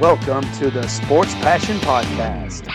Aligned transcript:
Welcome 0.00 0.44
to 0.58 0.70
the 0.70 0.86
Sports 0.86 1.34
Passion 1.36 1.76
Podcast. 1.78 2.68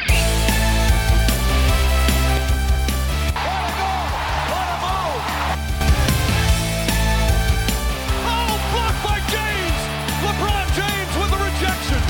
Oh, 8.26 8.60
blocked 8.72 9.04
by 9.04 9.20
James! 9.32 9.80
LeBron 10.26 10.68
James 10.76 11.14
with 11.20 11.32
rejection. 11.48 12.02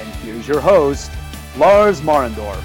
And 0.00 0.08
here's 0.24 0.48
your 0.48 0.60
host, 0.60 1.10
Lars 1.58 2.00
Marendorf. 2.00 2.62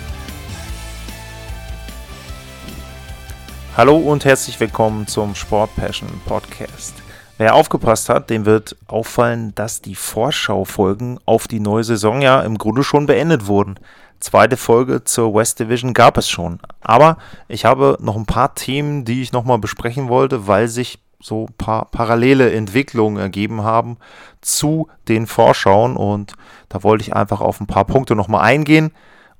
Hallo 3.76 3.98
und 3.98 4.24
herzlich 4.24 4.60
willkommen 4.60 5.08
zum 5.08 5.36
Sport 5.36 5.76
Passion 5.76 6.10
Podcast. 6.26 6.94
Wer 7.38 7.56
aufgepasst 7.56 8.10
hat, 8.10 8.30
dem 8.30 8.46
wird 8.46 8.76
auffallen, 8.88 9.56
dass 9.56 9.82
die 9.82 9.96
Vorschaufolgen 9.96 11.20
auf 11.26 11.48
die 11.48 11.60
neue 11.60 11.84
Saison 11.84 12.22
ja 12.22 12.42
im 12.42 12.58
Grunde 12.58 12.84
schon 12.84 13.08
beendet 13.08 13.48
wurden. 13.48 13.80
Zweite 14.20 14.56
Folge 14.56 15.04
zur 15.04 15.34
West 15.34 15.60
Division 15.60 15.94
gab 15.94 16.18
es 16.18 16.30
schon. 16.30 16.60
Aber 16.80 17.18
ich 17.48 17.66
habe 17.66 17.98
noch 18.00 18.16
ein 18.16 18.26
paar 18.28 18.54
Themen, 18.56 19.04
die 19.04 19.22
ich 19.22 19.34
nochmal 19.34 19.58
besprechen 19.58 20.08
wollte, 20.10 20.48
weil 20.48 20.68
sich 20.68 21.00
so 21.20 21.48
ein 21.48 21.54
paar 21.58 21.86
parallele 21.86 22.54
Entwicklungen 22.54 23.18
ergeben 23.18 23.64
haben 23.64 23.98
zu 24.42 24.88
den 25.08 25.26
Vorschauen. 25.26 25.98
Und 25.98 26.34
da 26.70 26.84
wollte 26.84 27.02
ich 27.04 27.16
einfach 27.16 27.42
auf 27.42 27.60
ein 27.60 27.68
paar 27.68 27.86
Punkte 27.86 28.16
nochmal 28.16 28.42
eingehen. 28.42 28.92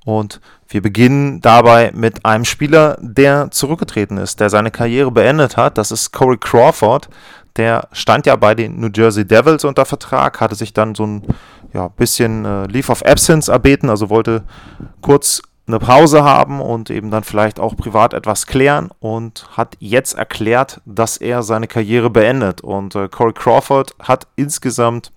Und 0.06 0.42
wir 0.68 0.82
beginnen 0.82 1.40
dabei 1.40 1.92
mit 1.94 2.26
einem 2.26 2.44
Spieler, 2.44 2.98
der 3.00 3.52
zurückgetreten 3.52 4.18
ist, 4.18 4.40
der 4.40 4.50
seine 4.50 4.72
Karriere 4.72 5.12
beendet 5.12 5.56
hat. 5.56 5.78
Das 5.78 5.92
ist 5.92 6.12
Corey 6.12 6.38
Crawford. 6.38 7.08
Der 7.58 7.88
stand 7.92 8.26
ja 8.26 8.36
bei 8.36 8.56
den 8.56 8.80
New 8.80 8.90
Jersey 8.94 9.26
Devils 9.26 9.64
unter 9.64 9.86
Vertrag, 9.86 10.42
hatte 10.42 10.56
sich 10.56 10.74
dann 10.74 10.96
so 10.96 11.06
ein 11.06 11.24
ja, 11.74 11.88
bisschen 11.88 12.46
äh, 12.46 12.66
Leave 12.66 12.92
of 12.92 13.04
Absence 13.06 13.48
erbeten, 13.48 13.90
also 13.90 14.10
wollte 14.10 14.44
kurz 15.02 15.42
eine 15.66 15.80
Pause 15.80 16.24
haben 16.24 16.60
und 16.60 16.90
eben 16.90 17.10
dann 17.10 17.24
vielleicht 17.24 17.60
auch 17.60 17.76
privat 17.78 18.14
etwas 18.14 18.48
klären 18.48 18.90
und 19.00 19.48
hat 19.56 19.76
jetzt 19.80 20.14
erklärt, 20.14 20.82
dass 20.86 21.18
er 21.18 21.42
seine 21.42 21.68
Karriere 21.68 22.10
beendet. 22.10 22.62
Und 22.62 22.96
äh, 22.96 23.08
Corey 23.08 23.34
Crawford 23.34 23.96
hat 24.00 24.28
insgesamt 24.36 25.14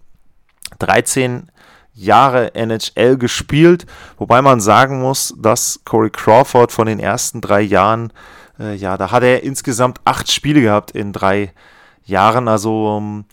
13 0.78 1.50
Jahre 1.94 2.54
NHL 2.54 3.16
gespielt, 3.16 3.86
wobei 4.18 4.42
man 4.42 4.60
sagen 4.60 5.00
muss, 5.00 5.34
dass 5.38 5.80
Corey 5.84 6.10
Crawford 6.10 6.70
von 6.70 6.86
den 6.86 7.00
ersten 7.00 7.40
drei 7.40 7.62
Jahren, 7.62 8.12
äh, 8.60 8.74
ja, 8.74 8.96
da 8.96 9.10
hat 9.10 9.22
er 9.22 9.42
insgesamt 9.42 10.00
acht 10.04 10.30
Spiele 10.30 10.60
gehabt 10.60 10.90
in 10.92 11.12
drei 11.12 11.36
Jahren, 11.38 11.75
also 12.48 12.98
ähm, 12.98 13.24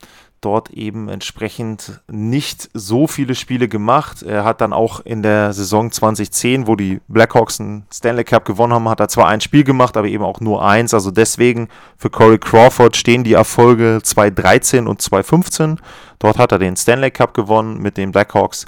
dort 0.44 0.72
eben 0.72 1.10
entsprechend 1.10 2.02
nicht 2.12 2.70
so 2.74 3.08
viele 3.08 3.36
Spiele 3.36 3.68
gemacht. 3.68 4.24
Er 4.24 4.44
hat 4.44 4.62
dann 4.62 4.74
auch 4.74 5.00
in 5.00 5.24
der 5.24 5.54
Saison 5.54 5.92
2010, 5.92 6.68
wo 6.68 6.76
die 6.76 7.02
Blackhawks 7.08 7.60
einen 7.60 7.86
Stanley 7.92 8.24
Cup 8.24 8.46
gewonnen 8.46 8.74
haben, 8.74 8.90
hat 8.90 9.00
er 9.00 9.08
zwar 9.08 9.28
ein 9.28 9.42
Spiel 9.42 9.64
gemacht, 9.64 9.96
aber 9.98 10.08
eben 10.08 10.24
auch 10.24 10.42
nur 10.42 10.66
eins. 10.66 10.94
Also 10.94 11.12
deswegen 11.12 11.70
für 11.98 12.10
Corey 12.10 12.38
Crawford 12.38 12.96
stehen 12.96 13.24
die 13.24 13.34
Erfolge 13.34 14.00
2013 14.04 14.88
und 14.88 15.02
2015. 15.02 15.80
Dort 16.20 16.38
hat 16.38 16.52
er 16.52 16.60
den 16.60 16.76
Stanley 16.76 17.12
Cup 17.12 17.34
gewonnen 17.34 17.80
mit 17.80 17.98
den 17.98 18.12
Blackhawks 18.12 18.66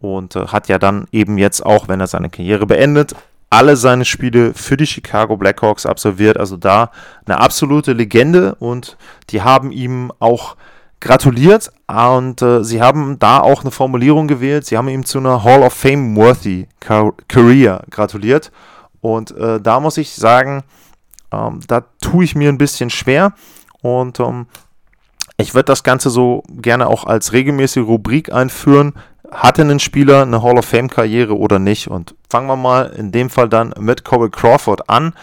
und 0.00 0.36
äh, 0.36 0.46
hat 0.46 0.68
ja 0.68 0.78
dann 0.78 1.06
eben 1.12 1.38
jetzt 1.38 1.64
auch, 1.64 1.88
wenn 1.88 2.00
er 2.00 2.06
seine 2.06 2.30
Karriere 2.30 2.66
beendet, 2.66 3.14
alle 3.50 3.76
seine 3.76 4.04
Spiele 4.04 4.54
für 4.54 4.76
die 4.76 4.86
Chicago 4.86 5.36
Blackhawks 5.36 5.84
absolviert. 5.84 6.38
Also 6.38 6.56
da 6.56 6.92
eine 7.26 7.40
absolute 7.40 7.92
Legende 7.92 8.54
und 8.54 8.96
die 9.30 9.42
haben 9.42 9.72
ihm 9.72 10.12
auch 10.20 10.56
gratuliert 11.00 11.72
und 11.88 12.42
äh, 12.42 12.62
sie 12.62 12.80
haben 12.80 13.18
da 13.18 13.40
auch 13.40 13.62
eine 13.62 13.70
Formulierung 13.72 14.28
gewählt. 14.28 14.66
Sie 14.66 14.78
haben 14.78 14.88
ihm 14.88 15.04
zu 15.04 15.18
einer 15.18 15.42
Hall 15.42 15.62
of 15.62 15.72
Fame 15.72 16.14
worthy 16.14 16.68
Career 16.78 17.82
gratuliert 17.90 18.52
und 19.00 19.32
äh, 19.32 19.60
da 19.60 19.80
muss 19.80 19.96
ich 19.96 20.14
sagen, 20.14 20.62
ähm, 21.32 21.60
da 21.66 21.84
tue 22.00 22.24
ich 22.24 22.36
mir 22.36 22.50
ein 22.50 22.58
bisschen 22.58 22.90
schwer 22.90 23.32
und 23.82 24.20
ähm, 24.20 24.46
ich 25.38 25.54
würde 25.54 25.64
das 25.64 25.82
Ganze 25.82 26.10
so 26.10 26.42
gerne 26.48 26.86
auch 26.86 27.04
als 27.04 27.32
regelmäßige 27.32 27.84
Rubrik 27.84 28.30
einführen. 28.30 28.92
Hatte 29.30 29.62
ein 29.62 29.78
Spieler 29.78 30.22
eine 30.22 30.42
Hall 30.42 30.58
of 30.58 30.64
Fame 30.64 30.90
Karriere 30.90 31.36
oder 31.36 31.58
nicht? 31.58 31.88
Und 31.88 32.14
fangen 32.28 32.48
wir 32.48 32.56
mal 32.56 32.86
in 32.86 33.12
dem 33.12 33.30
Fall 33.30 33.48
dann 33.48 33.72
mit 33.78 34.04
Corey 34.04 34.30
Crawford 34.30 34.88
an. 34.88 35.14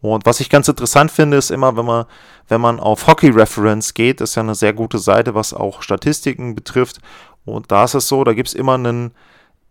Und 0.00 0.26
was 0.26 0.40
ich 0.40 0.50
ganz 0.50 0.66
interessant 0.68 1.12
finde, 1.12 1.36
ist 1.36 1.50
immer, 1.50 1.76
wenn 1.76 1.84
man, 1.84 2.06
wenn 2.48 2.60
man 2.60 2.80
auf 2.80 3.06
Hockey 3.06 3.30
Reference 3.30 3.94
geht, 3.94 4.20
ist 4.20 4.34
ja 4.34 4.42
eine 4.42 4.56
sehr 4.56 4.72
gute 4.72 4.98
Seite, 4.98 5.34
was 5.34 5.54
auch 5.54 5.82
Statistiken 5.82 6.56
betrifft. 6.56 6.98
Und 7.44 7.70
da 7.70 7.84
ist 7.84 7.94
es 7.94 8.08
so, 8.08 8.24
da 8.24 8.32
gibt 8.32 8.48
es 8.48 8.54
immer 8.54 8.74
einen 8.74 9.12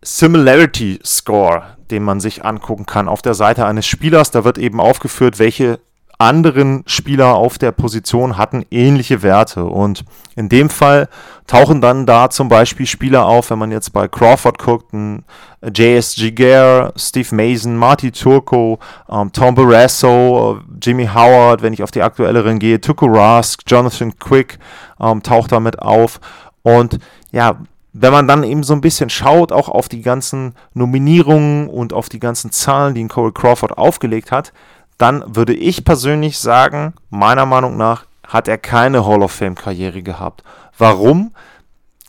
Similarity 0.00 0.98
Score, 1.04 1.76
den 1.90 2.02
man 2.02 2.18
sich 2.18 2.44
angucken 2.44 2.86
kann 2.86 3.08
auf 3.08 3.22
der 3.22 3.34
Seite 3.34 3.66
eines 3.66 3.86
Spielers. 3.86 4.30
Da 4.30 4.44
wird 4.44 4.56
eben 4.56 4.80
aufgeführt, 4.80 5.38
welche 5.38 5.80
anderen 6.22 6.82
Spieler 6.86 7.34
auf 7.34 7.58
der 7.58 7.72
Position 7.72 8.36
hatten 8.36 8.64
ähnliche 8.70 9.22
Werte. 9.22 9.64
Und 9.64 10.04
in 10.36 10.48
dem 10.48 10.70
Fall 10.70 11.08
tauchen 11.46 11.80
dann 11.80 12.06
da 12.06 12.30
zum 12.30 12.48
Beispiel 12.48 12.86
Spieler 12.86 13.26
auf, 13.26 13.50
wenn 13.50 13.58
man 13.58 13.70
jetzt 13.70 13.92
bei 13.92 14.08
Crawford 14.08 14.58
guckt, 14.58 14.92
ein 14.92 15.24
J.S. 15.62 16.14
Giguere, 16.16 16.92
Steve 16.96 17.34
Mason, 17.34 17.76
Marty 17.76 18.10
Turco, 18.10 18.78
ähm, 19.08 19.30
Tom 19.32 19.54
Barrasso, 19.54 20.60
Jimmy 20.82 21.06
Howard, 21.06 21.62
wenn 21.62 21.72
ich 21.72 21.82
auf 21.82 21.90
die 21.90 22.02
aktuelleren 22.02 22.58
gehe, 22.58 22.80
Tuko 22.80 23.06
Rask, 23.06 23.62
Jonathan 23.66 24.18
Quick 24.18 24.58
ähm, 25.00 25.22
taucht 25.22 25.52
damit 25.52 25.78
auf. 25.80 26.20
Und 26.62 26.98
ja, 27.30 27.58
wenn 27.92 28.12
man 28.12 28.26
dann 28.26 28.42
eben 28.42 28.62
so 28.62 28.72
ein 28.72 28.80
bisschen 28.80 29.10
schaut, 29.10 29.52
auch 29.52 29.68
auf 29.68 29.88
die 29.88 30.00
ganzen 30.00 30.54
Nominierungen 30.72 31.68
und 31.68 31.92
auf 31.92 32.08
die 32.08 32.20
ganzen 32.20 32.50
Zahlen, 32.50 32.94
die 32.94 33.06
Corey 33.06 33.32
Crawford 33.32 33.76
aufgelegt 33.76 34.32
hat, 34.32 34.52
dann 34.98 35.24
würde 35.34 35.54
ich 35.54 35.84
persönlich 35.84 36.38
sagen, 36.38 36.94
meiner 37.10 37.46
Meinung 37.46 37.76
nach 37.76 38.06
hat 38.26 38.48
er 38.48 38.58
keine 38.58 39.06
Hall 39.06 39.22
of 39.22 39.32
Fame-Karriere 39.32 40.02
gehabt. 40.02 40.42
Warum? 40.78 41.32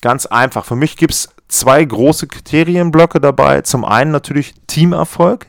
Ganz 0.01 0.25
einfach. 0.25 0.65
Für 0.65 0.75
mich 0.75 0.97
gibt 0.97 1.13
es 1.13 1.29
zwei 1.47 1.83
große 1.83 2.27
Kriterienblöcke 2.27 3.19
dabei. 3.19 3.61
Zum 3.61 3.85
einen 3.85 4.11
natürlich 4.11 4.53
Teamerfolg. 4.67 5.47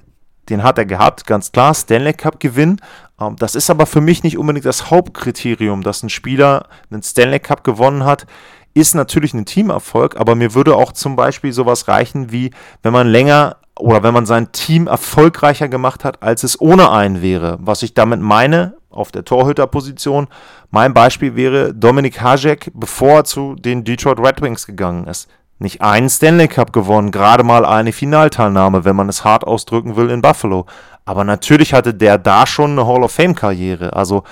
Den 0.48 0.62
hat 0.62 0.78
er 0.78 0.84
gehabt, 0.84 1.26
ganz 1.26 1.52
klar. 1.52 1.74
Stanley 1.74 2.12
Cup 2.12 2.38
Gewinn. 2.40 2.80
Ähm, 3.20 3.36
das 3.36 3.54
ist 3.54 3.70
aber 3.70 3.86
für 3.86 4.00
mich 4.00 4.22
nicht 4.22 4.38
unbedingt 4.38 4.66
das 4.66 4.90
Hauptkriterium, 4.90 5.82
dass 5.82 6.02
ein 6.02 6.10
Spieler 6.10 6.68
einen 6.90 7.02
Stanley 7.02 7.40
Cup 7.40 7.64
gewonnen 7.64 8.04
hat. 8.04 8.26
Ist 8.74 8.94
natürlich 8.94 9.34
ein 9.34 9.46
Teamerfolg, 9.46 10.16
aber 10.18 10.34
mir 10.34 10.54
würde 10.54 10.74
auch 10.76 10.92
zum 10.92 11.14
Beispiel 11.14 11.52
sowas 11.52 11.86
reichen, 11.86 12.32
wie 12.32 12.50
wenn 12.82 12.92
man 12.92 13.06
länger 13.06 13.56
oder 13.78 14.02
wenn 14.02 14.14
man 14.14 14.26
sein 14.26 14.52
Team 14.52 14.86
erfolgreicher 14.86 15.68
gemacht 15.68 16.04
hat, 16.04 16.22
als 16.22 16.42
es 16.42 16.60
ohne 16.60 16.90
einen 16.90 17.22
wäre. 17.22 17.58
Was 17.60 17.82
ich 17.82 17.94
damit 17.94 18.20
meine, 18.20 18.76
auf 18.90 19.10
der 19.10 19.24
Torhüterposition, 19.24 20.28
mein 20.70 20.94
Beispiel 20.94 21.36
wäre 21.36 21.74
Dominik 21.74 22.20
Hajek, 22.20 22.70
bevor 22.74 23.18
er 23.18 23.24
zu 23.24 23.54
den 23.54 23.84
Detroit 23.84 24.20
Red 24.20 24.42
Wings 24.42 24.66
gegangen 24.66 25.06
ist. 25.06 25.28
Nicht 25.58 25.80
einen 25.80 26.10
Stanley 26.10 26.48
Cup 26.48 26.72
gewonnen, 26.72 27.10
gerade 27.10 27.44
mal 27.44 27.64
eine 27.64 27.92
Finalteilnahme, 27.92 28.84
wenn 28.84 28.96
man 28.96 29.08
es 29.08 29.24
hart 29.24 29.44
ausdrücken 29.44 29.96
will, 29.96 30.10
in 30.10 30.20
Buffalo. 30.20 30.66
Aber 31.04 31.22
natürlich 31.24 31.72
hatte 31.72 31.94
der 31.94 32.18
da 32.18 32.46
schon 32.46 32.72
eine 32.72 32.86
Hall 32.86 33.04
of 33.04 33.12
Fame-Karriere. 33.12 33.92
Also, 33.92 34.24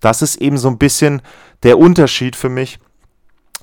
das 0.00 0.22
ist 0.22 0.36
eben 0.36 0.58
so 0.58 0.68
ein 0.68 0.78
bisschen 0.78 1.22
der 1.62 1.78
Unterschied 1.78 2.36
für 2.36 2.48
mich 2.48 2.78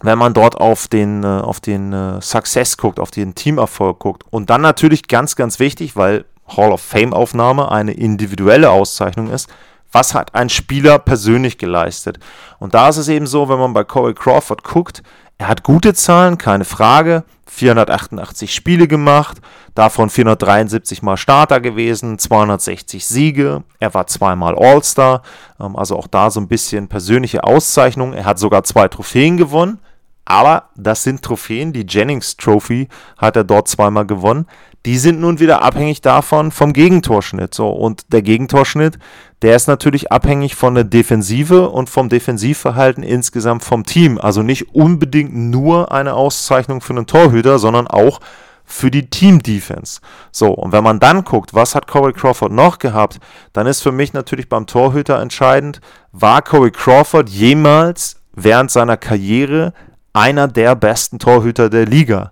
wenn 0.02 0.18
man 0.18 0.34
dort 0.34 0.56
auf 0.56 0.88
den, 0.88 1.24
äh, 1.24 1.28
auf 1.28 1.59
den 1.59 1.94
äh, 1.94 2.22
Success 2.22 2.78
guckt, 2.78 3.00
auf 3.00 3.12
den 3.12 3.35
Teamerfolg 3.35 4.00
guckt. 4.00 4.24
Und 4.30 4.50
dann 4.50 4.62
natürlich 4.62 5.08
ganz, 5.08 5.35
ganz 5.35 5.59
wichtig, 5.59 5.96
weil 5.96 6.25
Hall 6.47 6.72
of 6.72 6.81
Fame-Aufnahme 6.81 7.72
eine 7.72 7.94
individuelle 7.94 8.69
Auszeichnung 8.69 9.30
ist, 9.30 9.50
was 9.92 10.13
hat 10.13 10.36
ein 10.36 10.50
Spieler 10.50 11.00
persönlich 11.00 11.57
geleistet? 11.57 12.19
Und 12.60 12.74
da 12.74 12.89
ist 12.89 12.98
es 12.98 13.07
eben 13.07 13.25
so, 13.25 13.50
wenn 13.50 13.60
man 13.60 13.74
bei 13.74 13.83
Corey 13.83 14.13
Crawford 14.13 14.63
guckt, 14.63 15.01
er 15.38 15.48
hat 15.48 15.63
gute 15.63 15.94
Zahlen, 15.94 16.38
keine 16.38 16.66
Frage. 16.66 17.24
488 17.50 18.54
Spiele 18.54 18.88
gemacht, 18.88 19.38
davon 19.74 20.10
473 20.10 21.01
Mal 21.01 21.18
Starter 21.18 21.60
gewesen, 21.60 22.19
260 22.19 23.06
Siege. 23.06 23.63
Er 23.80 23.94
war 23.94 24.06
zweimal 24.07 24.56
All-Star, 24.56 25.21
ähm, 25.60 25.75
also 25.75 25.98
auch 25.98 26.07
da 26.07 26.30
so 26.30 26.39
ein 26.39 26.48
bisschen 26.48 26.88
persönliche 26.88 27.44
Auszeichnung. 27.44 28.13
Er 28.13 28.25
hat 28.25 28.38
sogar 28.38 28.63
zwei 28.63 28.88
Trophäen 28.89 29.38
gewonnen. 29.38 29.80
Aber 30.29 30.63
das 30.75 31.03
sind 31.03 31.21
Trophäen, 31.21 31.71
die 31.71 31.85
Jennings 31.88 32.35
Trophy 32.35 32.89
hat 33.18 33.38
er 33.38 33.45
dort 33.45 33.69
zweimal 33.69 34.06
gewonnen. 34.06 34.45
Die 34.85 34.97
sind 34.97 35.21
nun 35.21 35.39
wieder 35.39 35.62
abhängig 35.62 36.01
davon 36.01 36.51
vom 36.51 36.74
Gegentorschnitt. 36.74 37.53
So, 37.53 37.69
und 37.69 38.12
der 38.12 38.21
Gegentorschnitt, 38.21 39.00
der 39.41 39.56
ist 39.56 39.68
natürlich 39.68 40.12
abhängig 40.12 40.56
von 40.56 40.75
der 40.75 40.83
Defensive 40.83 41.69
und 41.69 41.89
vom 41.89 42.09
Defensivverhalten 42.09 43.03
insgesamt 43.03 43.63
vom 43.63 43.85
Team. 43.85 44.18
Also 44.18 44.44
nicht 44.44 44.75
unbedingt 44.75 45.33
nur 45.33 45.94
eine 45.94 46.13
Auszeichnung 46.13 46.81
für 46.81 46.91
einen 46.91 47.07
Torhüter, 47.07 47.57
sondern 47.57 47.88
auch 47.88 48.19
für 48.65 48.91
die 48.91 49.09
Team-Defense. 49.09 50.01
So, 50.33 50.51
und 50.51 50.73
wenn 50.73 50.83
man 50.83 51.00
dann 51.00 51.23
guckt, 51.23 51.53
was 51.53 51.73
hat 51.73 51.88
Corey 51.88 52.12
Crawford 52.12 52.51
noch 52.51 52.80
gehabt, 52.80 53.21
dann 53.53 53.65
ist 53.65 53.81
für 53.81 53.94
mich 53.94 54.12
natürlich 54.12 54.50
beim 54.50 54.68
Torhüter 54.68 55.21
entscheidend, 55.21 55.80
war 56.12 56.41
Corey 56.41 56.71
Crawford 56.71 57.30
jemals 57.30 58.18
während 58.33 58.71
seiner 58.71 58.97
Karriere 58.97 59.73
einer 60.18 60.48
der 60.48 60.75
besten 60.75 61.19
Torhüter 61.19 61.69
der 61.69 61.86
Liga. 61.86 62.31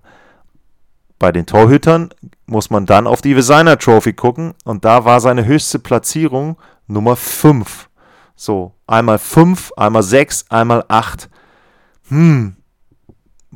Bei 1.20 1.32
den 1.32 1.46
Torhütern 1.46 2.10
muss 2.48 2.72
man 2.72 2.88
dann 2.88 3.06
auf 3.06 3.22
die 3.22 3.36
Designer 3.36 3.78
Trophy 3.78 4.14
gucken 4.14 4.56
und 4.64 4.84
da 4.84 5.06
war 5.06 5.20
seine 5.20 5.46
höchste 5.46 5.78
Platzierung 5.78 6.58
Nummer 6.88 7.16
5. 7.16 7.90
So, 8.36 8.74
einmal 8.88 9.20
5, 9.20 9.72
einmal 9.78 10.02
6, 10.02 10.46
einmal 10.50 10.84
8. 10.88 11.30
Hm. 12.10 12.58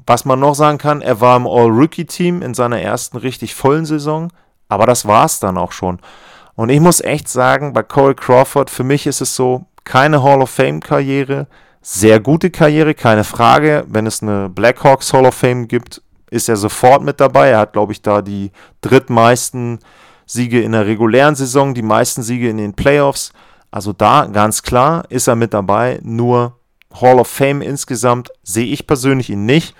Was 0.06 0.26
man 0.26 0.40
noch 0.40 0.54
sagen 0.54 0.78
kann, 0.78 1.02
er 1.02 1.20
war 1.22 1.36
im 1.36 1.48
All-Rookie-Team 1.48 2.44
in 2.44 2.54
seiner 2.54 2.80
ersten 2.80 3.18
richtig 3.18 3.56
vollen 3.56 3.86
Saison, 3.86 4.31
aber 4.68 4.86
das 4.86 5.08
war 5.08 5.26
es 5.26 5.40
dann 5.40 5.58
auch 5.58 5.72
schon. 5.72 6.00
Und 6.56 6.70
ich 6.70 6.80
muss 6.80 7.02
echt 7.02 7.28
sagen, 7.28 7.74
bei 7.74 7.81
Corey 7.81 8.14
Crawford, 8.14 8.70
für 8.70 8.84
mich 8.84 9.08
ist 9.08 9.22
es 9.22 9.36
so, 9.36 9.66
keine 9.86 10.22
Hall 10.22 10.42
of 10.42 10.52
Fame-Karriere, 10.52 11.48
sehr 11.81 12.20
gute 12.20 12.50
Karriere, 12.50 12.94
keine 12.94 13.24
Frage. 13.24 13.86
Wenn 13.88 14.06
es 14.06 14.22
eine 14.22 14.50
Blackhawks 14.50 15.14
Hall 15.14 15.26
of 15.26 15.36
Fame 15.36 15.68
gibt, 15.68 16.02
ist 16.30 16.50
er 16.50 16.58
sofort 16.58 17.04
mit 17.04 17.20
dabei. 17.20 17.50
Er 17.50 17.60
hat, 17.60 17.74
glaube 17.74 17.94
ich, 17.94 18.02
da 18.02 18.22
die 18.22 18.52
drittmeisten 18.81 19.80
Siege 20.26 20.62
in 20.62 20.74
der 20.74 20.86
regulären 20.86 21.36
Saison, 21.36 21.74
die 21.74 21.81
meisten 21.81 22.22
Siege 22.22 22.50
in 22.50 22.58
den 22.58 22.74
Playoffs. 22.74 23.31
Also 23.72 23.94
da 23.94 24.26
ganz 24.26 24.62
klar 24.62 25.06
ist 25.10 25.28
er 25.28 25.36
mit 25.36 25.54
dabei. 25.54 26.00
Nur 26.04 26.58
Hall 26.94 27.20
of 27.20 27.28
Fame 27.28 27.62
insgesamt 27.62 28.30
sehe 28.44 28.68
ich 28.68 28.88
persönlich 28.88 29.30
ihn 29.30 29.46
nicht. 29.46 29.76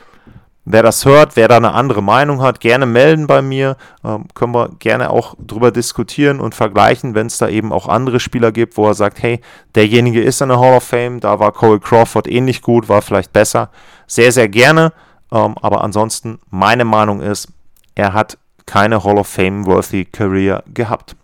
Wer 0.72 0.84
das 0.84 1.04
hört, 1.04 1.36
wer 1.36 1.48
da 1.48 1.58
eine 1.58 1.74
andere 1.74 2.04
Meinung 2.04 2.44
hat, 2.44 2.60
gerne 2.60 2.86
melden 2.86 3.26
bei 3.26 3.42
mir. 3.42 3.76
Ähm, 4.04 4.26
können 4.36 4.54
wir 4.54 4.70
gerne 4.78 5.10
auch 5.10 5.34
drüber 5.40 5.72
diskutieren 5.72 6.40
und 6.40 6.54
vergleichen, 6.54 7.16
wenn 7.16 7.26
es 7.26 7.40
da 7.40 7.50
eben 7.50 7.74
auch 7.74 7.88
andere 7.88 8.20
Spieler 8.20 8.52
gibt, 8.52 8.78
wo 8.78 8.86
er 8.86 8.94
sagt, 8.94 9.24
hey, 9.24 9.42
derjenige 9.74 10.22
ist 10.22 10.42
in 10.42 10.50
der 10.50 10.60
Hall 10.60 10.78
of 10.78 10.84
Fame, 10.84 11.22
da 11.22 11.40
war 11.40 11.54
Cole 11.54 11.80
Crawford 11.80 12.28
ähnlich 12.28 12.62
gut, 12.62 12.88
war 12.88 13.02
vielleicht 13.02 13.34
besser. 13.34 13.72
Sehr, 14.06 14.32
sehr 14.32 14.48
gerne. 14.48 14.94
Ähm, 15.32 15.56
aber 15.60 15.84
ansonsten, 15.84 16.38
meine 16.52 16.86
Meinung 16.86 17.20
ist, 17.20 17.48
er 17.96 18.14
hat 18.14 18.38
keine 18.68 19.04
Hall 19.04 19.18
of 19.18 19.28
Fame-worthy 19.28 20.06
Career 20.06 20.64
gehabt 20.72 21.16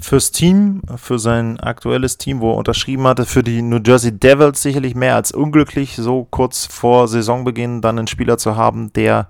fürs 0.00 0.30
Team, 0.30 0.82
für 0.96 1.18
sein 1.18 1.58
aktuelles 1.60 2.18
Team, 2.18 2.40
wo 2.40 2.52
er 2.52 2.56
unterschrieben 2.56 3.06
hatte, 3.06 3.24
für 3.26 3.42
die 3.42 3.62
New 3.62 3.80
Jersey 3.84 4.12
Devils 4.12 4.62
sicherlich 4.62 4.94
mehr 4.94 5.16
als 5.16 5.32
unglücklich, 5.32 5.96
so 5.96 6.26
kurz 6.30 6.66
vor 6.66 7.08
Saisonbeginn 7.08 7.80
dann 7.80 7.98
einen 7.98 8.06
Spieler 8.06 8.38
zu 8.38 8.56
haben, 8.56 8.92
der 8.92 9.28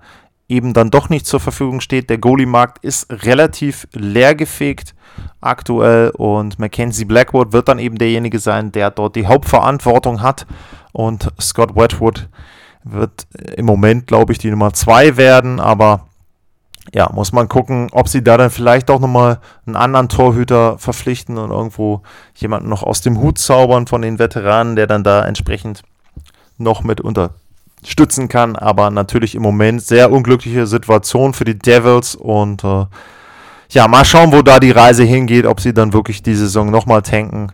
eben 0.49 0.73
dann 0.73 0.91
doch 0.91 1.09
nicht 1.09 1.25
zur 1.25 1.39
Verfügung 1.39 1.81
steht. 1.81 2.09
Der 2.09 2.17
Goalie-Markt 2.17 2.83
ist 2.83 3.07
relativ 3.09 3.87
leergefegt 3.93 4.95
aktuell 5.41 6.11
und 6.11 6.59
Mackenzie 6.59 7.05
Blackwood 7.05 7.51
wird 7.51 7.67
dann 7.67 7.79
eben 7.79 7.97
derjenige 7.97 8.39
sein, 8.39 8.71
der 8.71 8.91
dort 8.91 9.15
die 9.15 9.27
Hauptverantwortung 9.27 10.21
hat 10.21 10.45
und 10.91 11.31
Scott 11.39 11.75
Wedgwood 11.75 12.29
wird 12.83 13.27
im 13.55 13.65
Moment, 13.65 14.07
glaube 14.07 14.31
ich, 14.31 14.39
die 14.39 14.49
Nummer 14.49 14.73
2 14.73 15.17
werden, 15.17 15.59
aber 15.59 16.06
ja, 16.93 17.09
muss 17.13 17.33
man 17.33 17.49
gucken, 17.49 17.89
ob 17.91 18.07
sie 18.07 18.23
da 18.23 18.37
dann 18.37 18.49
vielleicht 18.49 18.89
auch 18.89 18.99
nochmal 18.99 19.39
einen 19.65 19.75
anderen 19.75 20.09
Torhüter 20.09 20.77
verpflichten 20.77 21.37
und 21.37 21.51
irgendwo 21.51 22.01
jemanden 22.35 22.69
noch 22.69 22.83
aus 22.83 23.01
dem 23.01 23.19
Hut 23.19 23.37
zaubern 23.39 23.87
von 23.87 24.01
den 24.01 24.19
Veteranen, 24.19 24.75
der 24.75 24.87
dann 24.87 25.03
da 25.03 25.25
entsprechend 25.25 25.83
noch 26.57 26.83
mit 26.83 27.01
unterstützen 27.01 28.29
kann. 28.29 28.55
Aber 28.55 28.89
natürlich 28.89 29.35
im 29.35 29.41
Moment 29.41 29.81
sehr 29.81 30.11
unglückliche 30.11 30.67
Situation 30.67 31.33
für 31.33 31.45
die 31.45 31.59
Devils 31.59 32.15
und 32.15 32.63
äh, 32.63 32.85
ja, 33.69 33.87
mal 33.87 34.05
schauen, 34.05 34.31
wo 34.31 34.41
da 34.41 34.59
die 34.59 34.71
Reise 34.71 35.03
hingeht, 35.03 35.45
ob 35.45 35.59
sie 35.59 35.73
dann 35.73 35.91
wirklich 35.91 36.23
die 36.23 36.35
Saison 36.35 36.71
nochmal 36.71 37.01
tanken 37.01 37.51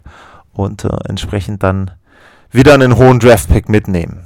und 0.53 0.85
äh, 0.85 0.89
entsprechend 1.09 1.63
dann 1.63 1.91
wieder 2.51 2.75
einen 2.75 2.97
hohen 2.97 3.19
Draftpick 3.19 3.67
mitnehmen. 3.67 4.25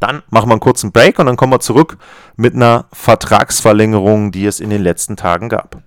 Dann 0.00 0.22
machen 0.30 0.48
wir 0.48 0.52
einen 0.52 0.60
kurzen 0.60 0.92
Break 0.92 1.18
und 1.18 1.26
dann 1.26 1.36
kommen 1.36 1.52
wir 1.52 1.60
zurück 1.60 1.98
mit 2.36 2.54
einer 2.54 2.86
Vertragsverlängerung, 2.92 4.30
die 4.30 4.46
es 4.46 4.60
in 4.60 4.70
den 4.70 4.82
letzten 4.82 5.16
Tagen 5.16 5.48
gab. 5.48 5.82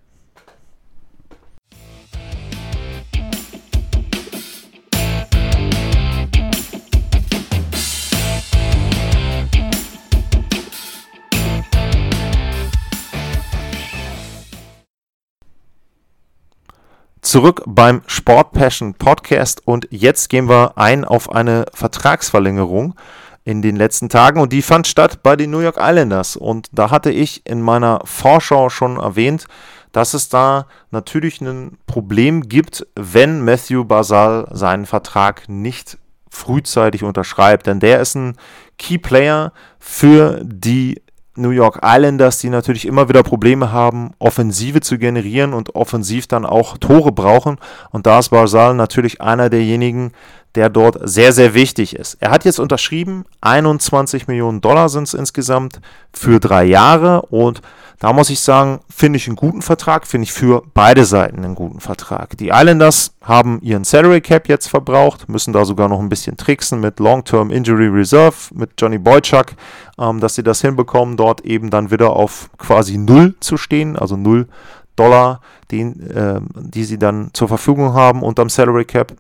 Zurück 17.21 17.63
beim 17.65 18.01
Sport 18.07 18.51
Passion 18.51 18.93
Podcast 18.95 19.65
und 19.65 19.87
jetzt 19.89 20.27
gehen 20.27 20.49
wir 20.49 20.77
ein 20.77 21.05
auf 21.05 21.31
eine 21.31 21.65
Vertragsverlängerung 21.73 22.95
in 23.43 23.61
den 23.61 23.75
letzten 23.75 24.09
Tagen 24.09 24.39
und 24.39 24.53
die 24.53 24.61
fand 24.61 24.87
statt 24.87 25.23
bei 25.23 25.35
den 25.35 25.49
New 25.49 25.59
York 25.59 25.77
Islanders. 25.79 26.35
Und 26.35 26.67
da 26.71 26.91
hatte 26.91 27.11
ich 27.11 27.45
in 27.45 27.61
meiner 27.61 28.01
Vorschau 28.05 28.69
schon 28.69 28.97
erwähnt, 28.97 29.47
dass 29.91 30.13
es 30.13 30.29
da 30.29 30.67
natürlich 30.91 31.41
ein 31.41 31.77
Problem 31.85 32.47
gibt, 32.47 32.85
wenn 32.95 33.43
Matthew 33.43 33.85
Basal 33.85 34.47
seinen 34.51 34.85
Vertrag 34.85 35.49
nicht 35.49 35.97
frühzeitig 36.29 37.03
unterschreibt. 37.03 37.67
Denn 37.67 37.79
der 37.79 37.99
ist 37.99 38.15
ein 38.15 38.37
Key 38.77 38.97
Player 38.97 39.51
für 39.79 40.39
die 40.43 41.01
New 41.35 41.49
York 41.49 41.79
Islanders, 41.83 42.39
die 42.39 42.49
natürlich 42.49 42.85
immer 42.85 43.07
wieder 43.07 43.23
Probleme 43.23 43.71
haben, 43.71 44.11
Offensive 44.19 44.81
zu 44.81 44.97
generieren 44.97 45.53
und 45.53 45.75
offensiv 45.75 46.27
dann 46.27 46.45
auch 46.45 46.77
Tore 46.77 47.11
brauchen. 47.11 47.57
Und 47.91 48.05
da 48.05 48.19
ist 48.19 48.29
Basal 48.29 48.75
natürlich 48.75 49.21
einer 49.21 49.49
derjenigen, 49.49 50.11
der 50.55 50.69
dort 50.69 50.97
sehr, 51.03 51.31
sehr 51.31 51.53
wichtig 51.53 51.95
ist. 51.95 52.17
Er 52.19 52.31
hat 52.31 52.45
jetzt 52.45 52.59
unterschrieben, 52.59 53.25
21 53.41 54.27
Millionen 54.27 54.61
Dollar 54.61 54.89
sind 54.89 55.03
es 55.03 55.13
insgesamt 55.13 55.79
für 56.13 56.39
drei 56.39 56.65
Jahre 56.65 57.21
und 57.23 57.61
da 57.99 58.13
muss 58.13 58.31
ich 58.31 58.39
sagen, 58.39 58.79
finde 58.89 59.17
ich 59.17 59.27
einen 59.27 59.35
guten 59.35 59.61
Vertrag, 59.61 60.07
finde 60.07 60.23
ich 60.23 60.33
für 60.33 60.63
beide 60.73 61.05
Seiten 61.05 61.45
einen 61.45 61.53
guten 61.53 61.79
Vertrag. 61.79 62.35
Die 62.35 62.47
Islanders 62.47 63.13
haben 63.21 63.61
ihren 63.61 63.83
Salary 63.83 64.21
Cap 64.21 64.49
jetzt 64.49 64.67
verbraucht, 64.67 65.29
müssen 65.29 65.53
da 65.53 65.65
sogar 65.65 65.87
noch 65.87 65.99
ein 65.99 66.09
bisschen 66.09 66.35
tricksen 66.35 66.79
mit 66.79 66.99
Long-Term 66.99 67.51
Injury 67.51 67.89
Reserve, 67.89 68.35
mit 68.55 68.71
Johnny 68.79 68.97
Boychuk, 68.97 69.53
ähm, 69.99 70.19
dass 70.19 70.33
sie 70.33 70.41
das 70.41 70.61
hinbekommen, 70.61 71.15
dort 71.15 71.41
eben 71.41 71.69
dann 71.69 71.91
wieder 71.91 72.09
auf 72.09 72.49
quasi 72.57 72.97
Null 72.97 73.35
zu 73.39 73.55
stehen, 73.55 73.95
also 73.95 74.17
Null 74.17 74.47
Dollar, 74.95 75.41
den, 75.71 76.09
äh, 76.09 76.41
die 76.55 76.83
sie 76.83 76.97
dann 76.97 77.29
zur 77.33 77.47
Verfügung 77.47 77.93
haben 77.93 78.23
unterm 78.23 78.49
Salary 78.49 78.85
Cap. 78.85 79.13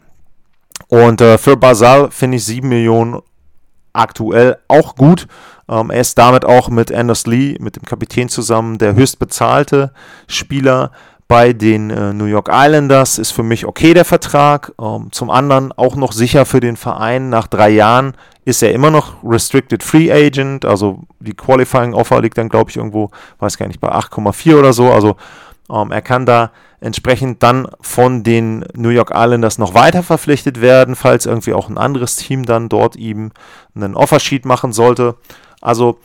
Und 0.91 1.21
äh, 1.21 1.37
für 1.37 1.55
Basal 1.55 2.11
finde 2.11 2.35
ich 2.35 2.43
7 2.43 2.67
Millionen 2.67 3.21
aktuell 3.93 4.57
auch 4.67 4.95
gut. 4.95 5.25
Ähm, 5.69 5.89
er 5.89 6.01
ist 6.01 6.17
damit 6.17 6.43
auch 6.43 6.67
mit 6.67 6.91
Anders 6.91 7.25
Lee, 7.25 7.55
mit 7.61 7.77
dem 7.77 7.83
Kapitän 7.83 8.27
zusammen, 8.27 8.77
der 8.77 8.93
höchstbezahlte 8.93 9.93
Spieler 10.27 10.91
bei 11.29 11.53
den 11.53 11.91
äh, 11.91 12.11
New 12.11 12.25
York 12.25 12.49
Islanders. 12.51 13.19
Ist 13.19 13.31
für 13.31 13.41
mich 13.41 13.65
okay 13.65 13.93
der 13.93 14.03
Vertrag. 14.03 14.73
Ähm, 14.81 15.07
zum 15.11 15.29
anderen 15.29 15.71
auch 15.71 15.95
noch 15.95 16.11
sicher 16.11 16.45
für 16.45 16.59
den 16.59 16.75
Verein. 16.75 17.29
Nach 17.29 17.47
drei 17.47 17.69
Jahren 17.69 18.13
ist 18.43 18.61
er 18.61 18.73
immer 18.73 18.91
noch 18.91 19.23
Restricted 19.23 19.83
Free 19.83 20.11
Agent. 20.11 20.65
Also 20.65 21.03
die 21.21 21.33
Qualifying 21.33 21.93
Offer 21.93 22.19
liegt 22.19 22.37
dann, 22.37 22.49
glaube 22.49 22.69
ich, 22.69 22.75
irgendwo, 22.75 23.11
weiß 23.39 23.57
gar 23.57 23.67
nicht, 23.67 23.79
bei 23.79 23.93
8,4 23.93 24.59
oder 24.59 24.73
so. 24.73 24.91
Also 24.91 25.15
ähm, 25.71 25.91
er 25.91 26.01
kann 26.01 26.25
da 26.25 26.51
entsprechend 26.79 27.43
dann 27.43 27.67
von 27.79 28.23
den 28.23 28.65
New 28.73 28.89
York 28.89 29.11
Islanders 29.13 29.57
noch 29.57 29.73
weiter 29.73 30.03
verpflichtet 30.03 30.61
werden, 30.61 30.95
falls 30.95 31.25
irgendwie 31.25 31.53
auch 31.53 31.69
ein 31.69 31.77
anderes 31.77 32.15
Team 32.15 32.45
dann 32.45 32.69
dort 32.69 32.95
ihm 32.95 33.31
einen 33.75 33.95
Offersheet 33.95 34.45
machen 34.45 34.73
sollte. 34.73 35.15
Also 35.61 35.99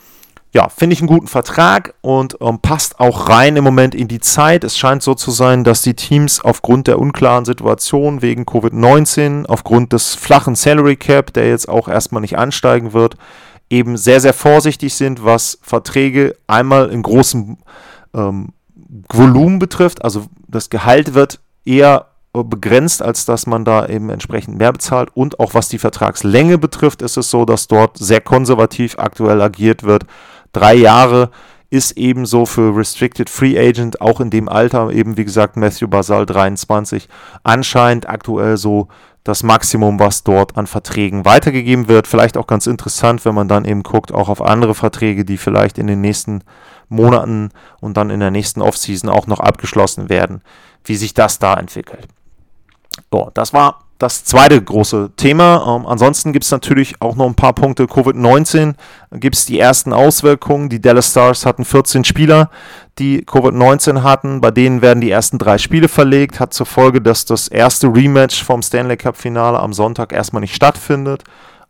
ja, 0.53 0.69
finde 0.69 0.93
ich 0.93 1.01
einen 1.01 1.09
guten 1.09 1.27
Vertrag 1.27 1.93
und 2.01 2.37
ähm, 2.41 2.59
passt 2.59 2.99
auch 2.99 3.27
rein 3.27 3.57
im 3.57 3.63
Moment 3.63 3.93
in 3.93 4.07
die 4.07 4.21
Zeit. 4.21 4.63
Es 4.63 4.77
scheint 4.77 5.03
so 5.03 5.13
zu 5.13 5.29
sein, 5.31 5.63
dass 5.63 5.81
die 5.81 5.93
Teams 5.93 6.39
aufgrund 6.41 6.87
der 6.87 6.99
unklaren 6.99 7.43
Situation 7.43 8.21
wegen 8.21 8.43
Covid-19, 8.43 9.45
aufgrund 9.45 9.93
des 9.93 10.15
flachen 10.15 10.55
Salary 10.55 10.95
Cap, 10.95 11.33
der 11.33 11.49
jetzt 11.49 11.67
auch 11.67 11.87
erstmal 11.87 12.21
nicht 12.21 12.37
ansteigen 12.37 12.93
wird, 12.93 13.17
eben 13.69 13.97
sehr, 13.97 14.21
sehr 14.21 14.33
vorsichtig 14.33 14.93
sind, 14.93 15.25
was 15.25 15.59
Verträge 15.61 16.35
einmal 16.47 16.89
in 16.89 17.03
großem 17.03 17.57
ähm, 18.13 18.53
Volumen 19.09 19.59
betrifft, 19.59 20.03
also 20.03 20.27
das 20.47 20.69
Gehalt 20.69 21.13
wird 21.13 21.39
eher 21.65 22.07
begrenzt, 22.43 23.01
als 23.01 23.25
dass 23.25 23.47
man 23.47 23.65
da 23.65 23.87
eben 23.87 24.09
entsprechend 24.09 24.57
mehr 24.57 24.71
bezahlt. 24.71 25.09
Und 25.13 25.39
auch 25.39 25.53
was 25.53 25.69
die 25.69 25.79
Vertragslänge 25.79 26.57
betrifft, 26.57 27.01
ist 27.01 27.17
es 27.17 27.29
so, 27.29 27.45
dass 27.45 27.67
dort 27.67 27.97
sehr 27.97 28.21
konservativ 28.21 28.97
aktuell 28.99 29.41
agiert 29.41 29.83
wird. 29.83 30.05
Drei 30.53 30.75
Jahre 30.75 31.31
ist 31.69 31.97
ebenso 31.97 32.45
für 32.45 32.75
Restricted 32.75 33.29
Free 33.29 33.57
Agent, 33.57 34.01
auch 34.01 34.19
in 34.19 34.29
dem 34.29 34.47
Alter, 34.47 34.89
eben 34.91 35.17
wie 35.17 35.25
gesagt, 35.25 35.57
Matthew 35.57 35.87
Basal 35.87 36.25
23, 36.25 37.09
anscheinend 37.43 38.07
aktuell 38.07 38.57
so 38.57 38.87
das 39.23 39.43
Maximum, 39.43 39.99
was 39.99 40.23
dort 40.23 40.57
an 40.57 40.67
Verträgen 40.67 41.25
weitergegeben 41.25 41.89
wird. 41.89 42.07
Vielleicht 42.07 42.37
auch 42.37 42.47
ganz 42.47 42.65
interessant, 42.65 43.25
wenn 43.25 43.35
man 43.35 43.49
dann 43.49 43.65
eben 43.65 43.83
guckt, 43.83 44.13
auch 44.13 44.29
auf 44.29 44.41
andere 44.41 44.73
Verträge, 44.73 45.25
die 45.25 45.37
vielleicht 45.37 45.77
in 45.77 45.87
den 45.87 45.99
nächsten 45.99 46.43
Monaten 46.87 47.49
und 47.81 47.97
dann 47.97 48.09
in 48.09 48.21
der 48.21 48.31
nächsten 48.31 48.61
Offseason 48.61 49.09
auch 49.09 49.27
noch 49.27 49.41
abgeschlossen 49.41 50.07
werden, 50.07 50.41
wie 50.85 50.95
sich 50.95 51.13
das 51.13 51.39
da 51.39 51.55
entwickelt. 51.55 52.07
So, 53.11 53.29
das 53.33 53.51
war 53.51 53.86
das 53.97 54.23
zweite 54.23 54.61
große 54.61 55.11
Thema. 55.17 55.75
Ähm, 55.75 55.87
ansonsten 55.87 56.33
gibt 56.33 56.45
es 56.45 56.51
natürlich 56.51 57.01
auch 57.01 57.15
noch 57.15 57.25
ein 57.25 57.35
paar 57.35 57.53
Punkte. 57.53 57.85
Covid-19 57.85 58.75
gibt 59.11 59.35
es 59.35 59.45
die 59.45 59.59
ersten 59.59 59.93
Auswirkungen. 59.93 60.69
Die 60.69 60.79
Dallas 60.79 61.11
Stars 61.11 61.45
hatten 61.45 61.65
14 61.65 62.03
Spieler, 62.03 62.49
die 62.99 63.25
Covid-19 63.25 64.03
hatten. 64.03 64.41
Bei 64.41 64.51
denen 64.51 64.81
werden 64.81 65.01
die 65.01 65.11
ersten 65.11 65.39
drei 65.39 65.57
Spiele 65.57 65.87
verlegt. 65.87 66.39
Hat 66.39 66.53
zur 66.53 66.65
Folge, 66.65 67.01
dass 67.01 67.25
das 67.25 67.47
erste 67.47 67.87
Rematch 67.87 68.43
vom 68.43 68.61
Stanley 68.61 68.97
Cup-Finale 68.97 69.59
am 69.59 69.73
Sonntag 69.73 70.13
erstmal 70.13 70.41
nicht 70.41 70.55
stattfindet. 70.55 71.23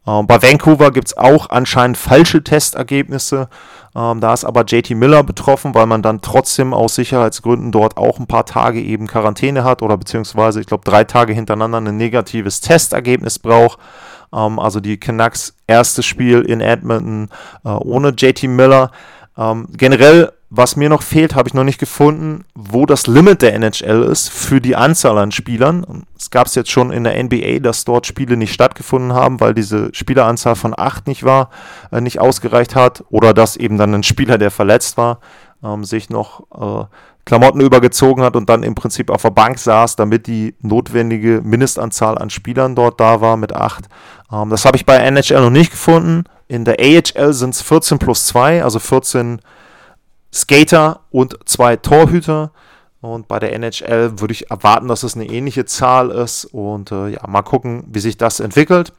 Ähm, 0.07 0.25
bei 0.25 0.41
Vancouver 0.41 0.91
gibt 0.91 1.09
es 1.09 1.17
auch 1.17 1.49
anscheinend 1.49 1.97
falsche 1.97 2.43
Testergebnisse. 2.43 3.49
Ähm, 3.95 4.21
da 4.21 4.33
ist 4.33 4.45
aber 4.45 4.63
JT 4.63 4.91
Miller 4.91 5.23
betroffen, 5.23 5.75
weil 5.75 5.85
man 5.85 6.01
dann 6.01 6.21
trotzdem 6.21 6.73
aus 6.73 6.95
Sicherheitsgründen 6.95 7.71
dort 7.71 7.97
auch 7.97 8.19
ein 8.19 8.27
paar 8.27 8.45
Tage 8.45 8.81
eben 8.81 9.07
Quarantäne 9.07 9.63
hat 9.63 9.81
oder 9.81 9.97
beziehungsweise, 9.97 10.61
ich 10.61 10.67
glaube, 10.67 10.85
drei 10.85 11.03
Tage 11.03 11.33
hintereinander 11.33 11.79
ein 11.81 11.97
negatives 11.97 12.61
Testergebnis 12.61 13.39
braucht. 13.39 13.79
Ähm, 14.33 14.59
also 14.59 14.79
die 14.79 14.97
Canucks 14.97 15.55
erstes 15.67 16.05
Spiel 16.05 16.41
in 16.41 16.61
Edmonton 16.61 17.29
äh, 17.65 17.69
ohne 17.69 18.09
JT 18.09 18.43
Miller. 18.43 18.91
Generell 19.77 20.31
was 20.49 20.77
mir 20.77 20.87
noch 20.87 21.01
fehlt, 21.01 21.35
habe 21.35 21.49
ich 21.49 21.53
noch 21.53 21.65
nicht 21.65 21.79
gefunden, 21.79 22.45
wo 22.55 22.85
das 22.85 23.05
Limit 23.05 23.41
der 23.41 23.53
NHL 23.53 24.03
ist 24.03 24.29
für 24.29 24.61
die 24.61 24.77
Anzahl 24.77 25.17
an 25.17 25.31
Spielern. 25.31 26.05
Es 26.17 26.29
gab 26.29 26.47
es 26.47 26.55
jetzt 26.55 26.71
schon 26.71 26.89
in 26.91 27.03
der 27.03 27.21
NBA, 27.21 27.59
dass 27.59 27.83
dort 27.83 28.07
Spiele 28.07 28.37
nicht 28.37 28.53
stattgefunden 28.53 29.11
haben, 29.11 29.41
weil 29.41 29.53
diese 29.53 29.89
Spieleranzahl 29.93 30.55
von 30.55 30.73
acht 30.77 31.05
nicht 31.05 31.25
war, 31.25 31.49
äh, 31.91 31.99
nicht 31.99 32.21
ausgereicht 32.21 32.75
hat. 32.75 33.03
Oder 33.09 33.33
dass 33.33 33.57
eben 33.57 33.77
dann 33.77 33.93
ein 33.93 34.03
Spieler, 34.03 34.37
der 34.37 34.49
verletzt 34.49 34.95
war, 34.95 35.19
ähm, 35.61 35.83
sich 35.83 36.09
noch 36.09 36.43
äh, 36.55 36.85
Klamotten 37.25 37.59
übergezogen 37.59 38.23
hat 38.23 38.37
und 38.37 38.47
dann 38.47 38.63
im 38.63 38.73
Prinzip 38.73 39.09
auf 39.09 39.23
der 39.23 39.31
Bank 39.31 39.59
saß, 39.59 39.97
damit 39.97 40.27
die 40.27 40.55
notwendige 40.61 41.41
Mindestanzahl 41.43 42.17
an 42.17 42.29
Spielern 42.29 42.73
dort 42.73 43.01
da 43.01 43.19
war 43.19 43.35
mit 43.35 43.53
acht. 43.53 43.89
Ähm, 44.31 44.49
das 44.49 44.63
habe 44.63 44.77
ich 44.77 44.85
bei 44.85 44.95
NHL 44.95 45.41
noch 45.41 45.49
nicht 45.49 45.71
gefunden. 45.71 46.23
In 46.47 46.63
der 46.63 46.79
AHL 46.79 47.33
sind 47.33 47.53
es 47.53 47.61
14 47.61 47.99
plus 47.99 48.27
2, 48.27 48.63
also 48.63 48.79
14 48.79 49.41
Skater 50.33 51.01
und 51.11 51.37
zwei 51.45 51.75
Torhüter. 51.75 52.51
Und 53.01 53.27
bei 53.27 53.39
der 53.39 53.53
NHL 53.53 54.19
würde 54.19 54.33
ich 54.33 54.49
erwarten, 54.49 54.87
dass 54.87 55.03
es 55.03 55.15
eine 55.15 55.25
ähnliche 55.25 55.65
Zahl 55.65 56.09
ist. 56.11 56.45
Und 56.45 56.91
äh, 56.91 57.09
ja, 57.09 57.27
mal 57.27 57.43
gucken, 57.43 57.83
wie 57.87 57.99
sich 57.99 58.17
das 58.17 58.39
entwickelt. 58.39 58.93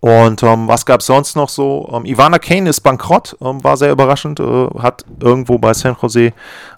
Und 0.00 0.42
ähm, 0.42 0.68
was 0.68 0.84
gab 0.84 1.00
es 1.00 1.06
sonst 1.06 1.36
noch 1.36 1.48
so? 1.48 1.88
Ähm, 1.92 2.04
Ivana 2.04 2.38
Kane 2.38 2.68
ist 2.68 2.80
bankrott, 2.80 3.36
ähm, 3.40 3.62
war 3.64 3.76
sehr 3.76 3.92
überraschend, 3.92 4.40
äh, 4.40 4.68
hat 4.78 5.04
irgendwo 5.20 5.58
bei 5.58 5.72
San 5.74 5.96
Jose 6.00 6.32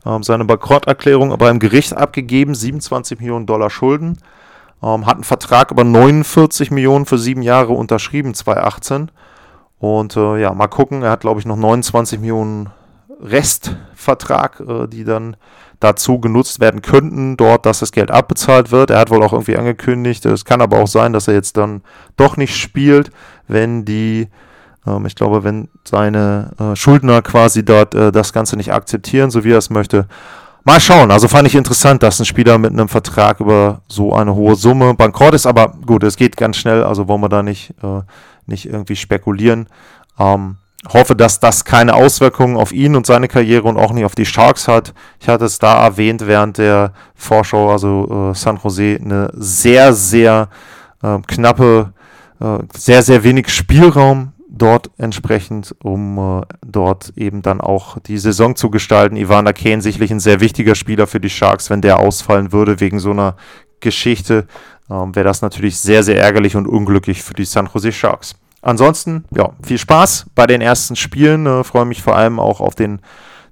ähm, 0.06 0.22
seine 0.22 0.44
Bankrotterklärung 0.44 1.32
aber 1.32 1.50
im 1.50 1.58
Gericht 1.58 1.96
abgegeben, 1.96 2.54
27 2.54 3.18
Millionen 3.18 3.46
Dollar 3.46 3.70
Schulden, 3.70 4.18
ähm, 4.82 5.06
hat 5.06 5.14
einen 5.14 5.24
Vertrag 5.24 5.70
über 5.70 5.84
49 5.84 6.70
Millionen 6.70 7.06
für 7.06 7.18
sieben 7.18 7.42
Jahre 7.42 7.72
unterschrieben, 7.72 8.34
2018. 8.34 9.10
Und 9.78 10.16
äh, 10.16 10.40
ja, 10.40 10.54
mal 10.54 10.68
gucken, 10.68 11.02
er 11.02 11.10
hat 11.10 11.22
glaube 11.22 11.40
ich 11.40 11.46
noch 11.46 11.56
29 11.56 12.20
Millionen 12.20 12.70
Restvertrag, 13.20 14.60
äh, 14.60 14.86
die 14.88 15.04
dann 15.04 15.36
dazu 15.80 16.18
genutzt 16.18 16.60
werden 16.60 16.82
könnten, 16.82 17.36
dort, 17.36 17.66
dass 17.66 17.80
das 17.80 17.92
Geld 17.92 18.10
abbezahlt 18.10 18.70
wird. 18.70 18.90
Er 18.90 18.98
hat 18.98 19.10
wohl 19.10 19.22
auch 19.22 19.32
irgendwie 19.32 19.56
angekündigt, 19.56 20.24
es 20.24 20.44
kann 20.44 20.62
aber 20.62 20.78
auch 20.78 20.88
sein, 20.88 21.12
dass 21.12 21.28
er 21.28 21.34
jetzt 21.34 21.56
dann 21.56 21.82
doch 22.16 22.36
nicht 22.36 22.56
spielt, 22.56 23.10
wenn 23.48 23.84
die, 23.84 24.28
ähm, 24.86 25.06
ich 25.06 25.14
glaube, 25.14 25.44
wenn 25.44 25.68
seine 25.84 26.52
äh, 26.58 26.76
Schuldner 26.76 27.22
quasi 27.22 27.64
dort 27.64 27.94
äh, 27.94 28.12
das 28.12 28.32
Ganze 28.32 28.56
nicht 28.56 28.72
akzeptieren, 28.72 29.30
so 29.30 29.44
wie 29.44 29.52
er 29.52 29.58
es 29.58 29.70
möchte. 29.70 30.06
Mal 30.66 30.80
schauen. 30.80 31.10
Also 31.10 31.28
fand 31.28 31.46
ich 31.46 31.54
interessant, 31.54 32.02
dass 32.02 32.18
ein 32.18 32.24
Spieler 32.24 32.56
mit 32.56 32.72
einem 32.72 32.88
Vertrag 32.88 33.40
über 33.40 33.82
so 33.86 34.14
eine 34.14 34.34
hohe 34.34 34.54
Summe 34.54 34.94
bankrott 34.94 35.34
ist, 35.34 35.44
aber 35.44 35.74
gut, 35.84 36.02
es 36.02 36.16
geht 36.16 36.38
ganz 36.38 36.56
schnell, 36.56 36.82
also 36.82 37.06
wollen 37.06 37.20
wir 37.20 37.28
da 37.28 37.42
nicht, 37.42 37.74
äh, 37.82 38.00
nicht 38.46 38.66
irgendwie 38.66 38.96
spekulieren. 38.96 39.68
Ähm, 40.18 40.56
hoffe, 40.92 41.16
dass 41.16 41.40
das 41.40 41.64
keine 41.64 41.94
Auswirkungen 41.94 42.56
auf 42.56 42.72
ihn 42.72 42.96
und 42.96 43.06
seine 43.06 43.28
Karriere 43.28 43.68
und 43.68 43.76
auch 43.76 43.92
nicht 43.92 44.04
auf 44.04 44.14
die 44.14 44.26
Sharks 44.26 44.68
hat. 44.68 44.92
Ich 45.20 45.28
hatte 45.28 45.46
es 45.46 45.58
da 45.58 45.84
erwähnt 45.84 46.26
während 46.26 46.58
der 46.58 46.92
Vorschau, 47.14 47.70
also 47.70 48.30
äh, 48.32 48.34
San 48.34 48.58
Jose, 48.62 48.98
eine 49.00 49.30
sehr, 49.34 49.94
sehr 49.94 50.48
äh, 51.02 51.18
knappe, 51.26 51.92
äh, 52.40 52.58
sehr, 52.76 53.02
sehr 53.02 53.24
wenig 53.24 53.48
Spielraum 53.48 54.32
dort 54.48 54.90
entsprechend, 54.98 55.74
um 55.82 56.18
äh, 56.18 56.42
dort 56.64 57.12
eben 57.16 57.42
dann 57.42 57.60
auch 57.60 57.98
die 58.00 58.18
Saison 58.18 58.54
zu 58.54 58.70
gestalten. 58.70 59.16
Ivana 59.16 59.52
Kane 59.52 59.82
sicherlich 59.82 60.10
ein 60.10 60.20
sehr 60.20 60.40
wichtiger 60.40 60.74
Spieler 60.74 61.06
für 61.06 61.20
die 61.20 61.30
Sharks, 61.30 61.70
wenn 61.70 61.80
der 61.80 61.98
ausfallen 61.98 62.52
würde 62.52 62.80
wegen 62.80 63.00
so 63.00 63.10
einer 63.10 63.36
Geschichte, 63.80 64.46
ähm, 64.90 65.14
wäre 65.14 65.24
das 65.24 65.42
natürlich 65.42 65.78
sehr, 65.78 66.02
sehr 66.02 66.20
ärgerlich 66.20 66.56
und 66.56 66.66
unglücklich 66.66 67.22
für 67.22 67.34
die 67.34 67.44
San 67.44 67.68
Jose 67.72 67.92
Sharks. 67.92 68.36
Ansonsten, 68.64 69.26
ja, 69.30 69.50
viel 69.62 69.76
Spaß 69.76 70.24
bei 70.34 70.46
den 70.46 70.62
ersten 70.62 70.96
Spielen. 70.96 71.44
Äh, 71.46 71.64
Freue 71.64 71.84
mich 71.84 72.02
vor 72.02 72.16
allem 72.16 72.40
auch 72.40 72.60
auf 72.60 72.74
den, 72.74 73.00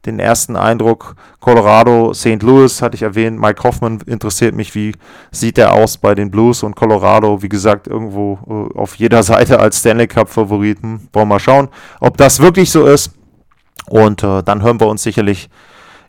den 0.07 0.19
ersten 0.19 0.57
Eindruck. 0.57 1.16
Colorado, 1.38 2.14
St. 2.14 2.42
Louis 2.42 2.81
hatte 2.81 2.95
ich 2.95 3.02
erwähnt. 3.02 3.38
Mike 3.38 3.62
Hoffman 3.62 4.00
interessiert 4.07 4.54
mich. 4.54 4.75
Wie 4.75 4.95
sieht 5.31 5.59
der 5.59 5.75
aus 5.75 5.99
bei 5.99 6.14
den 6.14 6.31
Blues 6.31 6.62
und 6.62 6.76
Colorado? 6.76 7.42
Wie 7.42 7.50
gesagt, 7.50 7.88
irgendwo 7.88 8.38
äh, 8.75 8.78
auf 8.78 8.95
jeder 8.95 9.23
Seite 9.23 9.61
als 9.61 9.81
Stanley 9.81 10.09
Cup-Favoriten. 10.09 11.09
Wollen 11.12 11.28
wir 11.28 11.35
mal 11.35 11.38
schauen, 11.38 11.69
ob 12.00 12.16
das 12.16 12.40
wirklich 12.40 12.71
so 12.71 12.87
ist. 12.87 13.12
Und 13.90 14.23
äh, 14.23 14.42
dann 14.42 14.62
hören 14.62 14.81
wir 14.81 14.87
uns 14.87 15.02
sicherlich 15.02 15.50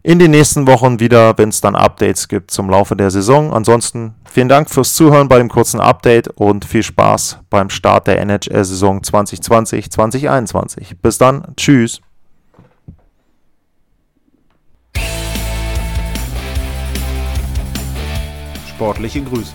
in 0.04 0.20
den 0.20 0.32
nächsten 0.32 0.68
Wochen 0.68 1.00
wieder, 1.00 1.38
wenn 1.38 1.48
es 1.50 1.62
dann 1.62 1.76
Updates 1.78 2.28
gibt 2.28 2.52
zum 2.52 2.70
Laufe 2.70 2.98
der 2.98 3.10
Saison. 3.10 3.54
Ansonsten 3.54 4.16
vielen 4.30 4.50
Dank 4.50 4.70
fürs 4.70 4.94
Zuhören 4.94 5.30
bei 5.30 5.38
dem 5.38 5.48
kurzen 5.48 5.80
Update 5.80 6.28
und 6.28 6.66
viel 6.66 6.84
Spaß 6.84 7.40
beim 7.50 7.70
Start 7.70 8.08
der 8.08 8.20
NHL-Saison 8.20 9.00
2020-2021. 9.00 10.98
Bis 11.02 11.18
dann, 11.18 11.48
tschüss. 11.56 12.02
Sportliche 18.68 19.22
Grüße. 19.24 19.54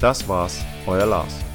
Das 0.00 0.26
war's, 0.26 0.64
euer 0.86 1.04
Lars. 1.04 1.47